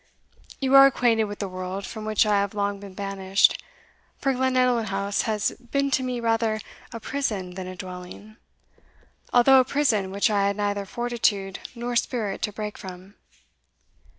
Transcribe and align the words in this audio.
You 0.59 0.73
are 0.73 0.87
acquainted 0.87 1.25
with 1.25 1.37
the 1.37 1.47
world, 1.47 1.85
from 1.85 2.05
which 2.05 2.25
I 2.25 2.39
have 2.39 2.55
long 2.55 2.79
been 2.79 2.95
banished; 2.95 3.63
for 4.17 4.33
Glenallan 4.33 4.85
House 4.87 5.21
has 5.29 5.51
been 5.51 5.91
to 5.91 6.01
me 6.01 6.19
rather 6.19 6.59
a 6.91 6.99
prison 6.99 7.53
than 7.53 7.67
a 7.67 7.75
dwelling, 7.75 8.37
although 9.31 9.59
a 9.59 9.63
prison 9.63 10.09
which 10.09 10.31
I 10.31 10.47
had 10.47 10.57
neither 10.57 10.87
fortitude 10.87 11.59
nor 11.75 11.95
spirit 11.95 12.41
to 12.41 12.51
break 12.51 12.79
from." 12.79 13.13